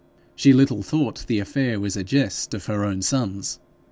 She 0.35 0.51
little 0.51 0.81
thought 0.81 1.25
the 1.27 1.37
whole 1.37 1.41
affair 1.43 1.79
was 1.79 1.95
a 1.95 2.03
jest 2.03 2.55
of 2.55 2.65
her 2.65 2.83
own 2.83 3.03
son's. 3.03 3.59